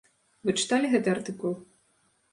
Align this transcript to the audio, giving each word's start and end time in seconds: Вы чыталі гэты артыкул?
Вы 0.49 0.55
чыталі 0.63 0.89
гэты 0.95 1.13
артыкул? 1.15 1.53